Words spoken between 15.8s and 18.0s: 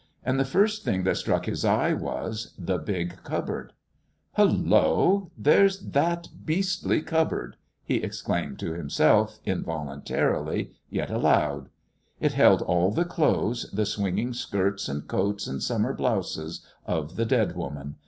blouses of the dead woman.